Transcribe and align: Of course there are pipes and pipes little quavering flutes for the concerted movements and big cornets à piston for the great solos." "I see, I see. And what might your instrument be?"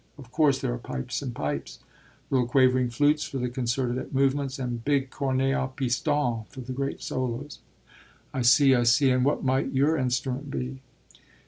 Of 0.17 0.31
course 0.31 0.59
there 0.59 0.73
are 0.73 0.79
pipes 0.79 1.21
and 1.21 1.31
pipes 1.35 1.77
little 2.31 2.47
quavering 2.47 2.89
flutes 2.89 3.23
for 3.23 3.37
the 3.37 3.49
concerted 3.49 4.11
movements 4.11 4.57
and 4.57 4.83
big 4.83 5.11
cornets 5.11 5.55
à 5.55 5.75
piston 5.75 6.45
for 6.49 6.61
the 6.61 6.73
great 6.73 7.03
solos." 7.03 7.59
"I 8.33 8.41
see, 8.41 8.73
I 8.73 8.81
see. 8.81 9.11
And 9.11 9.23
what 9.23 9.43
might 9.43 9.71
your 9.73 9.95
instrument 9.97 10.49
be?" 10.49 10.81